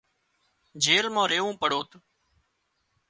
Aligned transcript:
جيل 0.83 1.05
مان 1.13 1.25
ريوون 1.31 1.53
پڙوت 1.61 1.89